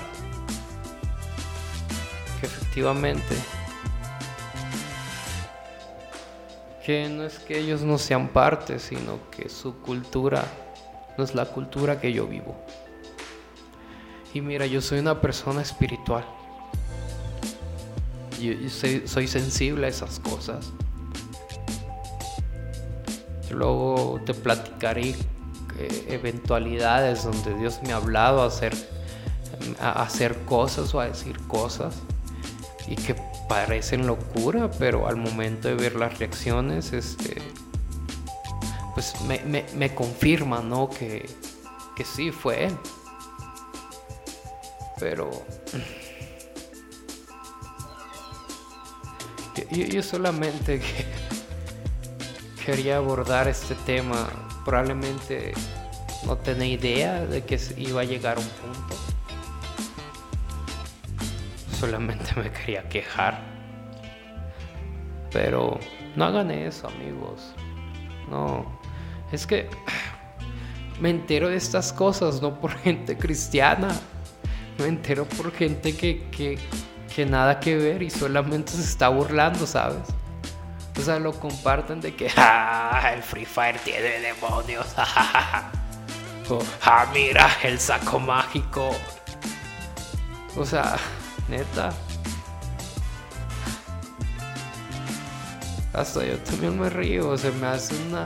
que 2.39 2.45
efectivamente 2.45 3.35
que 6.85 7.09
no 7.09 7.25
es 7.25 7.37
que 7.39 7.59
ellos 7.59 7.81
no 7.81 7.97
sean 7.97 8.29
parte, 8.29 8.79
sino 8.79 9.19
que 9.31 9.49
su 9.49 9.81
cultura 9.81 10.45
no 11.17 11.25
es 11.25 11.35
la 11.35 11.43
cultura 11.43 11.99
que 11.99 12.13
yo 12.13 12.25
vivo. 12.25 12.55
Y 14.33 14.39
mira, 14.39 14.65
yo 14.65 14.79
soy 14.79 14.99
una 14.99 15.19
persona 15.19 15.61
espiritual. 15.61 16.25
Yo, 18.39 18.53
soy, 18.69 19.27
sensible 19.27 19.87
a 19.87 19.89
esas 19.89 20.19
cosas. 20.19 20.71
Luego 23.49 24.19
te 24.25 24.33
platicaré 24.33 25.15
eh, 25.79 26.05
eventualidades 26.09 27.23
donde 27.23 27.53
Dios 27.55 27.79
me 27.83 27.93
ha 27.93 27.97
hablado 27.97 28.41
a 28.41 28.47
hacer, 28.47 28.73
a 29.79 30.01
hacer 30.01 30.35
cosas 30.45 30.93
o 30.93 30.99
a 30.99 31.07
decir 31.07 31.37
cosas 31.47 31.95
y 32.87 32.95
que 32.95 33.15
parecen 33.47 34.07
locura, 34.07 34.69
pero 34.71 35.07
al 35.07 35.15
momento 35.15 35.67
de 35.67 35.75
ver 35.75 35.95
las 35.95 36.19
reacciones, 36.19 36.93
este, 36.93 37.41
pues 38.93 39.13
me, 39.21 39.65
me, 39.75 39.93
confirma, 39.93 40.61
¿no? 40.61 40.89
Que, 40.89 41.29
que 41.95 42.03
sí, 42.03 42.31
fue 42.31 42.65
él. 42.65 42.77
Pero 44.99 45.29
Yo, 49.71 50.03
solamente 50.03 50.81
quería 52.65 52.97
abordar 52.97 53.47
este 53.47 53.75
tema. 53.85 54.27
Probablemente 54.63 55.53
no 56.25 56.37
tenía 56.37 56.67
idea 56.67 57.25
de 57.25 57.43
que 57.43 57.59
iba 57.77 58.01
a 58.01 58.03
llegar 58.03 58.37
un 58.37 58.45
punto. 58.45 58.95
Solamente 61.79 62.33
me 62.35 62.51
quería 62.51 62.87
quejar. 62.89 63.41
Pero 65.31 65.79
no 66.15 66.25
hagan 66.25 66.51
eso, 66.51 66.87
amigos. 66.87 67.53
No. 68.29 68.79
Es 69.31 69.45
que 69.45 69.69
me 70.99 71.09
entero 71.09 71.49
de 71.49 71.57
estas 71.57 71.91
cosas 71.91 72.41
no 72.41 72.59
por 72.59 72.71
gente 72.71 73.17
cristiana. 73.17 73.89
Me 74.77 74.87
entero 74.87 75.25
por 75.25 75.51
gente 75.51 75.95
que, 75.95 76.23
que, 76.31 76.57
que 77.15 77.25
nada 77.25 77.61
que 77.61 77.77
ver 77.77 78.03
y 78.03 78.09
solamente 78.09 78.73
se 78.73 78.81
está 78.81 79.07
burlando, 79.07 79.65
¿sabes? 79.65 80.03
O 80.99 81.01
sea, 81.01 81.17
lo 81.17 81.31
comparten 81.31 82.01
de 82.01 82.13
que 82.13 82.29
ah, 82.37 83.13
el 83.15 83.23
Free 83.23 83.45
Fire 83.45 83.79
tiene 83.79 84.19
demonios. 84.19 84.85
o, 86.49 86.59
ah, 86.83 87.05
mira, 87.13 87.49
el 87.63 87.79
saco 87.79 88.19
mágico. 88.19 88.91
O 90.57 90.65
sea, 90.65 90.97
neta. 91.47 91.93
Hasta 95.93 96.25
yo 96.25 96.37
también 96.39 96.77
me 96.77 96.89
río, 96.89 97.37
se 97.37 97.49
me 97.51 97.67
hace 97.67 97.95
una 98.09 98.25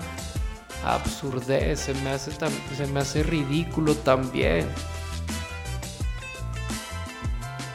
absurdez, 0.84 1.80
se 1.80 1.94
me 1.94 2.10
hace, 2.10 2.32
se 2.76 2.88
me 2.88 3.02
hace 3.02 3.22
ridículo 3.22 3.94
también. 3.94 4.68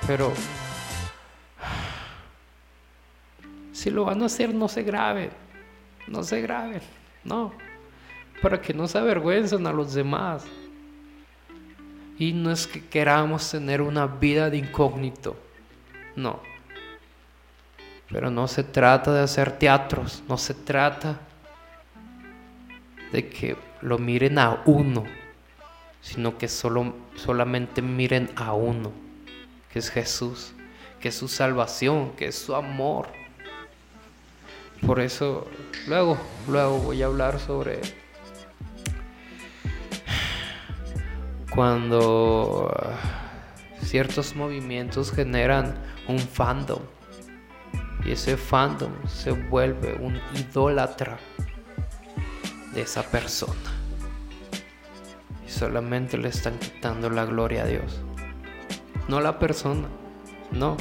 Pero 0.08 0.32
Si 3.84 3.90
lo 3.90 4.06
van 4.06 4.22
a 4.22 4.26
hacer, 4.26 4.54
no 4.54 4.66
se 4.66 4.82
graben. 4.82 5.28
No 6.08 6.22
se 6.22 6.40
graben. 6.40 6.80
No. 7.22 7.52
Para 8.40 8.58
que 8.58 8.72
no 8.72 8.88
se 8.88 8.96
avergüencen 8.96 9.66
a 9.66 9.74
los 9.74 9.92
demás. 9.92 10.46
Y 12.18 12.32
no 12.32 12.50
es 12.50 12.66
que 12.66 12.82
queramos 12.82 13.50
tener 13.50 13.82
una 13.82 14.06
vida 14.06 14.48
de 14.48 14.56
incógnito. 14.56 15.36
No. 16.16 16.40
Pero 18.08 18.30
no 18.30 18.48
se 18.48 18.64
trata 18.64 19.12
de 19.12 19.20
hacer 19.20 19.58
teatros. 19.58 20.22
No 20.30 20.38
se 20.38 20.54
trata 20.54 21.20
de 23.12 23.28
que 23.28 23.54
lo 23.82 23.98
miren 23.98 24.38
a 24.38 24.62
uno. 24.64 25.04
Sino 26.00 26.38
que 26.38 26.48
solo, 26.48 26.94
solamente 27.16 27.82
miren 27.82 28.30
a 28.34 28.54
uno. 28.54 28.92
Que 29.70 29.78
es 29.78 29.90
Jesús. 29.90 30.54
Que 31.00 31.08
es 31.08 31.14
su 31.14 31.28
salvación. 31.28 32.12
Que 32.16 32.28
es 32.28 32.38
su 32.38 32.54
amor 32.54 33.23
por 34.86 35.00
eso, 35.00 35.46
luego, 35.86 36.18
luego 36.48 36.78
voy 36.78 37.02
a 37.02 37.06
hablar 37.06 37.38
sobre 37.38 37.80
cuando 41.54 42.70
ciertos 43.80 44.34
movimientos 44.34 45.12
generan 45.12 45.74
un 46.08 46.18
fandom. 46.18 46.80
Y 48.04 48.12
ese 48.12 48.36
fandom 48.36 48.92
se 49.06 49.30
vuelve 49.30 49.94
un 49.94 50.20
idólatra 50.34 51.18
de 52.74 52.82
esa 52.82 53.02
persona. 53.04 53.54
Y 55.46 55.50
solamente 55.50 56.18
le 56.18 56.28
están 56.28 56.58
quitando 56.58 57.08
la 57.08 57.24
gloria 57.24 57.62
a 57.62 57.66
Dios, 57.66 58.00
no 59.08 59.20
la 59.20 59.38
persona, 59.38 59.88
no. 60.50 60.76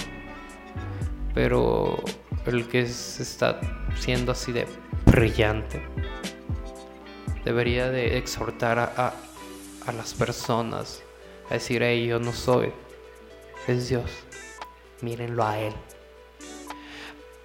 Pero 1.34 2.04
el 2.46 2.68
que 2.68 2.88
se 2.88 3.24
está 3.24 3.60
siendo 4.00 4.32
así 4.32 4.52
de 4.52 4.68
brillante 5.06 5.82
debería 7.46 7.90
de 7.90 8.18
exhortar 8.18 8.80
a, 8.80 9.14
a, 9.86 9.92
las 9.92 10.14
personas 10.14 11.04
a 11.50 11.56
decir, 11.56 11.84
hey, 11.84 12.08
yo 12.08 12.20
no 12.20 12.34
soy, 12.34 12.72
es 13.68 13.90
Dios, 13.90 14.10
mírenlo 15.02 15.44
a 15.46 15.60
Él. 15.60 15.74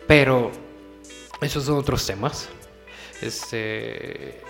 Pero 0.07 0.51
esos 1.41 1.65
son 1.65 1.79
otros 1.79 2.07
temas. 2.07 2.49
Este, 3.21 4.41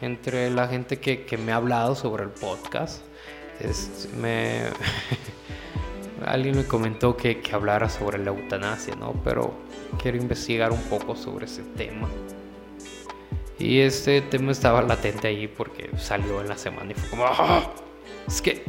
entre 0.00 0.50
la 0.50 0.66
gente 0.66 0.98
que, 0.98 1.24
que 1.24 1.36
me 1.36 1.52
ha 1.52 1.56
hablado 1.56 1.94
sobre 1.94 2.24
el 2.24 2.30
podcast, 2.30 3.02
me, 4.20 4.64
alguien 6.26 6.56
me 6.56 6.64
comentó 6.64 7.16
que, 7.16 7.40
que 7.40 7.54
hablara 7.54 7.88
sobre 7.88 8.18
la 8.18 8.30
eutanasia, 8.30 8.96
¿no? 8.96 9.12
Pero 9.22 9.54
quiero 10.00 10.16
investigar 10.16 10.72
un 10.72 10.82
poco 10.82 11.16
sobre 11.16 11.46
ese 11.46 11.62
tema. 11.62 12.08
Y 13.58 13.80
este 13.80 14.20
tema 14.20 14.52
estaba 14.52 14.82
latente 14.82 15.28
ahí 15.28 15.46
porque 15.46 15.90
salió 15.96 16.40
en 16.40 16.48
la 16.48 16.58
semana 16.58 16.92
y 16.92 16.94
fue 16.94 17.10
como, 17.10 17.24
¡Ah! 17.26 17.70
es 18.26 18.42
que 18.42 18.62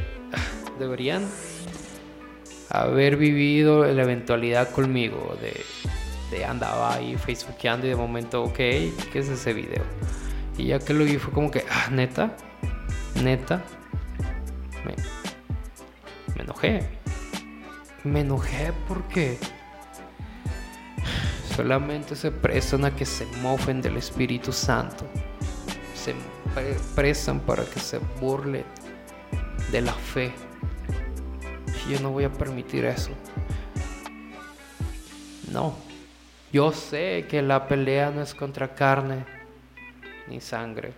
deberían 0.80 1.28
haber 2.70 3.18
vivido 3.18 3.86
la 3.86 4.04
eventualidad 4.04 4.70
conmigo 4.72 5.38
de, 5.42 5.64
de 6.36 6.46
andaba 6.46 6.94
ahí 6.94 7.16
facebookeando 7.16 7.88
y 7.88 7.90
de 7.90 7.96
momento, 7.96 8.44
ok, 8.44 8.56
¿qué 8.58 8.94
es 9.14 9.30
ese 9.30 9.54
video? 9.54 9.84
Y 10.58 10.68
ya 10.68 10.80
que 10.80 10.94
lo 10.94 11.04
vi 11.04 11.18
fue 11.18 11.34
como 11.34 11.52
que, 11.52 11.66
ah, 11.70 11.90
neta, 11.92 12.36
neta, 13.24 13.64
me, 14.86 14.96
me 16.36 16.44
enojé. 16.44 16.88
Me 18.04 18.22
enojé 18.22 18.72
porque 18.88 19.40
solamente 21.56 22.18
se 22.18 22.32
prestan 22.32 22.84
a 22.84 22.94
que 22.94 23.06
se 23.06 23.26
mofen 23.42 23.82
del 23.82 23.96
Espíritu 23.96 24.52
Santo. 24.52 25.06
Se 25.94 26.14
prestan 26.94 27.40
para 27.40 27.64
que 27.64 27.80
se 27.80 28.00
burlen 28.20 28.66
de 29.72 29.82
la 29.82 29.94
fe. 29.94 30.34
Yo 31.90 32.00
no 32.02 32.12
voy 32.12 32.26
a 32.26 32.32
permitir 32.32 32.84
eso. 32.84 33.12
No. 35.52 35.78
Yo 36.52 36.74
sé 36.74 37.26
que 37.30 37.42
la 37.42 37.68
pelea 37.68 38.12
no 38.12 38.22
es 38.22 38.34
contra 38.34 38.76
carne 38.76 39.26
ni 40.28 40.42
sangre, 40.42 40.94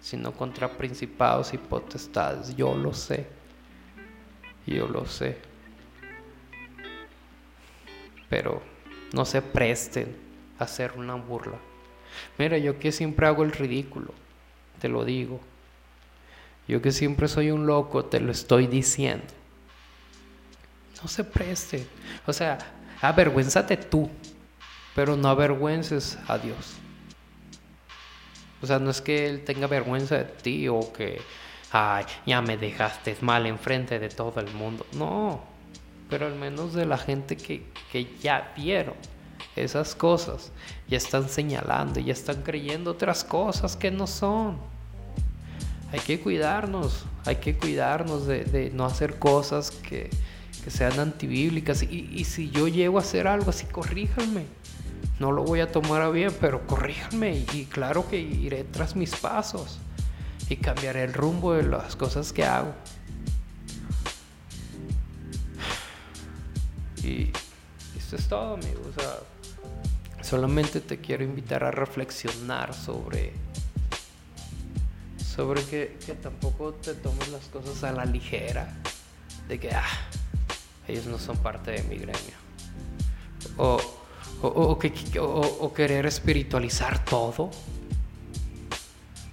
sino 0.00 0.32
contra 0.32 0.68
principados 0.68 1.54
y 1.54 1.58
potestades. 1.58 2.54
Yo 2.54 2.74
lo 2.74 2.92
sé. 2.92 3.26
Yo 4.66 4.88
lo 4.88 5.06
sé. 5.06 5.38
Pero 8.28 8.75
no 9.12 9.24
se 9.24 9.42
presten 9.42 10.16
a 10.58 10.64
hacer 10.64 10.92
una 10.96 11.14
burla. 11.14 11.58
Mira, 12.38 12.58
yo 12.58 12.78
que 12.78 12.92
siempre 12.92 13.26
hago 13.26 13.42
el 13.44 13.52
ridículo, 13.52 14.12
te 14.80 14.88
lo 14.88 15.04
digo. 15.04 15.40
Yo 16.68 16.82
que 16.82 16.92
siempre 16.92 17.28
soy 17.28 17.50
un 17.50 17.66
loco, 17.66 18.04
te 18.04 18.20
lo 18.20 18.32
estoy 18.32 18.66
diciendo. 18.66 19.26
No 21.00 21.08
se 21.08 21.22
presten. 21.22 21.86
O 22.26 22.32
sea, 22.32 22.58
avergüénzate 23.00 23.76
tú, 23.76 24.10
pero 24.94 25.16
no 25.16 25.28
avergüences 25.28 26.18
a 26.26 26.38
Dios. 26.38 26.74
O 28.62 28.66
sea, 28.66 28.78
no 28.78 28.90
es 28.90 29.00
que 29.00 29.28
Él 29.28 29.44
tenga 29.44 29.66
vergüenza 29.66 30.16
de 30.16 30.24
ti 30.24 30.66
o 30.66 30.92
que, 30.92 31.20
ay, 31.70 32.04
ya 32.24 32.40
me 32.42 32.56
dejaste 32.56 33.16
mal 33.20 33.46
enfrente 33.46 33.98
de 33.98 34.08
todo 34.08 34.40
el 34.40 34.52
mundo. 34.52 34.86
No, 34.94 35.44
pero 36.08 36.26
al 36.26 36.34
menos 36.34 36.74
de 36.74 36.86
la 36.86 36.98
gente 36.98 37.36
que, 37.36 37.66
que 37.90 38.08
ya 38.20 38.52
vieron 38.56 38.94
esas 39.54 39.94
cosas, 39.94 40.52
ya 40.88 40.96
están 40.96 41.28
señalando, 41.28 42.00
ya 42.00 42.12
están 42.12 42.42
creyendo 42.42 42.92
otras 42.92 43.24
cosas 43.24 43.76
que 43.76 43.90
no 43.90 44.06
son. 44.06 44.58
Hay 45.92 46.00
que 46.00 46.20
cuidarnos, 46.20 47.04
hay 47.24 47.36
que 47.36 47.56
cuidarnos 47.56 48.26
de, 48.26 48.70
no 48.74 48.84
hacer 48.84 49.18
cosas 49.18 49.70
que, 49.70 50.10
que 50.64 50.70
sean 50.70 50.98
antibíblicas. 50.98 51.82
Y, 51.82 52.10
y, 52.12 52.24
si 52.24 52.50
yo 52.50 52.68
llego 52.68 52.98
a 52.98 53.00
hacer 53.00 53.26
algo 53.28 53.50
así, 53.50 53.66
corríjanme 53.66 54.44
no 55.18 55.32
lo 55.32 55.44
voy 55.44 55.60
a 55.60 55.72
tomar 55.72 56.02
a 56.02 56.10
bien, 56.10 56.30
pero 56.40 56.66
corríjanme 56.66 57.44
y 57.52 57.64
claro 57.64 58.06
que 58.08 58.18
iré 58.18 58.64
tras 58.64 58.96
mis 58.96 59.16
pasos 59.16 59.78
y 60.48 60.56
cambiaré 60.56 61.04
el 61.04 61.14
rumbo 61.14 61.54
de 61.54 61.62
las 61.62 61.96
cosas 61.96 62.32
que 62.32 62.44
hago. 62.44 62.74
Y 67.06 67.32
esto 67.96 68.16
es 68.16 68.28
todo, 68.28 68.54
amigos. 68.54 68.94
solamente 70.22 70.80
te 70.80 70.98
quiero 71.00 71.24
invitar 71.24 71.62
a 71.64 71.70
reflexionar 71.70 72.74
sobre 72.74 73.32
sobre 75.34 75.62
que, 75.64 75.98
que, 76.04 76.14
tampoco 76.14 76.72
te 76.72 76.94
tomes 76.94 77.28
las 77.28 77.44
cosas 77.46 77.84
a 77.84 77.92
la 77.92 78.06
ligera, 78.06 78.74
de 79.48 79.60
que 79.60 79.70
ah, 79.70 79.84
ellos 80.88 81.06
no 81.06 81.18
son 81.18 81.36
parte 81.36 81.72
de 81.72 81.82
mi 81.82 81.96
gremio. 81.96 82.34
O 83.58 83.78
o, 84.42 85.72
querer 85.74 86.06
espiritualizar 86.06 87.04
todo. 87.04 87.50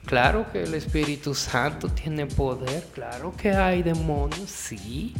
Claro 0.05 0.45
que 0.51 0.63
el 0.63 0.73
Espíritu 0.73 1.33
Santo 1.33 1.89
tiene 1.89 2.25
poder, 2.25 2.87
claro 2.93 3.33
que 3.35 3.51
hay 3.51 3.81
demonios, 3.81 4.49
sí, 4.49 5.13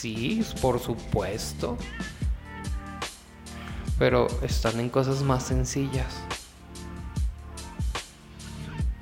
sí, 0.00 0.42
por 0.62 0.80
supuesto, 0.80 1.76
pero 3.98 4.28
están 4.40 4.80
en 4.80 4.88
cosas 4.88 5.22
más 5.22 5.42
sencillas, 5.42 6.14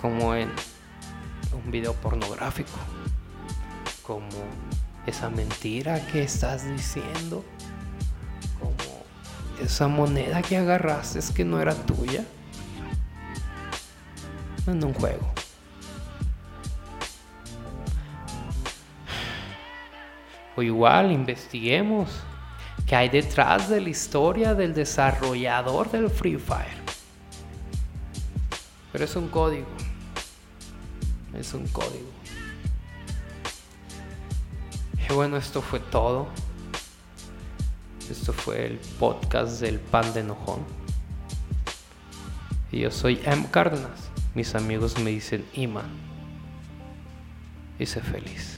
como 0.01 0.35
en 0.35 0.51
un 1.53 1.71
video 1.71 1.93
pornográfico, 1.95 2.79
como 4.03 4.27
esa 5.07 5.31
mentira 5.31 6.05
que 6.09 6.25
estás 6.25 6.69
diciendo. 6.69 7.45
Esa 9.63 9.89
moneda 9.89 10.41
que 10.43 10.57
agarraste 10.57 11.19
es 11.19 11.31
que 11.31 11.45
no 11.45 11.61
era 11.61 11.75
tuya. 11.75 12.25
En 14.67 14.85
un 14.85 14.95
juego. 14.95 15.38
O 20.59 20.63
igual 20.63 21.13
investiguemos 21.13 22.11
qué 22.85 22.97
hay 22.97 23.09
detrás 23.09 23.69
de 23.69 23.81
la 23.81 23.91
historia 23.91 24.57
del 24.57 24.75
desarrollador 24.75 25.89
del 25.89 26.11
Free 26.11 26.37
Fire. 26.37 26.83
Pero 28.91 29.05
es 29.05 29.15
un 29.15 29.29
código. 29.29 29.69
Es 31.33 31.55
un 31.55 31.65
código. 31.69 32.11
Y 35.09 35.13
bueno, 35.13 35.37
esto 35.37 35.63
fue 35.63 35.79
todo. 35.79 36.27
Esto 38.11 38.33
fue 38.33 38.67
el 38.67 38.79
podcast 38.99 39.61
del 39.61 39.79
pan 39.79 40.13
de 40.13 40.21
enojón. 40.23 40.65
Y 42.73 42.81
yo 42.81 42.91
soy 42.91 43.21
M. 43.25 43.47
Cárdenas. 43.53 44.11
Mis 44.35 44.57
amigos 44.57 44.99
me 44.99 45.11
dicen 45.11 45.47
Ima. 45.55 45.85
Y 47.79 47.87
sé 47.87 48.01
feliz. 48.01 48.58